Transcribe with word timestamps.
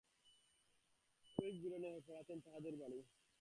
অধিক 1.37 1.55
দূরে 1.61 1.77
নহে, 1.79 1.99
পাড়াতেই 2.07 2.39
তাহাদের 2.45 2.73
বাড়ি। 2.75 2.99